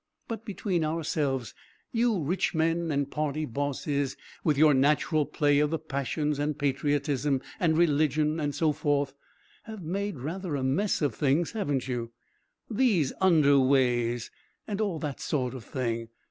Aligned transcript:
But, 0.27 0.45
between 0.45 0.83
ourselves, 0.83 1.53
you 1.91 2.23
rich 2.23 2.55
men 2.55 2.89
and 2.91 3.11
party 3.11 3.45
bosses, 3.45 4.17
with 4.43 4.57
your 4.57 4.73
natural 4.73 5.27
play 5.27 5.59
of 5.59 5.69
the 5.69 5.77
passions 5.77 6.39
and 6.39 6.57
patriotism 6.57 7.39
and 7.59 7.77
religion 7.77 8.39
and 8.39 8.55
so 8.55 8.71
forth, 8.71 9.13
have 9.65 9.83
made 9.83 10.17
rather 10.17 10.55
a 10.55 10.63
mess 10.63 11.03
of 11.03 11.13
things; 11.13 11.51
haven't 11.51 11.87
you? 11.87 12.09
These 12.67 13.13
Underways! 13.21 14.31
And 14.67 14.81
all 14.81 14.97
that 14.97 15.19
sort 15.19 15.53
of 15.53 15.63
thing. 15.65 16.07